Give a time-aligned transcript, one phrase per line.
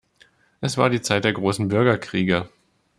[0.61, 2.49] Es war die Zeit der großen Bürgerkriege.